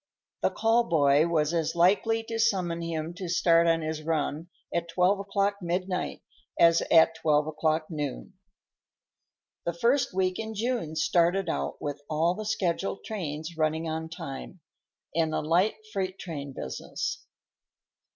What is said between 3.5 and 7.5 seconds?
on his run at twelve o'clock midnight as at twelve